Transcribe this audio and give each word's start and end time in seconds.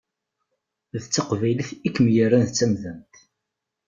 D 1.01 1.03
taqbaylit 1.05 1.69
i 1.87 1.89
kem-yerran 1.95 2.43
d 2.47 2.51
tamdant. 2.57 3.13